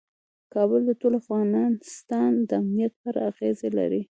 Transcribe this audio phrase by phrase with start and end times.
[0.53, 4.01] کابل د ټول افغانستان د امنیت په اړه اغېز لري.